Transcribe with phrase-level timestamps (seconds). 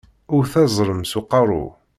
[0.33, 1.65] Wwet azrem s aqeṛṛu!